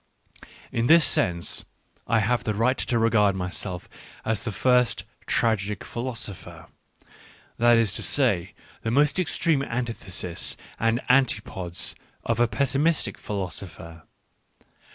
[0.71, 1.63] In this sense
[2.07, 3.87] I have the right to regard myself
[4.25, 6.69] as the first tragic philosopher—
[7.59, 11.93] that is to say, the most extreme antithesis and antipodes
[12.23, 14.01] of a pessimistic philosopher.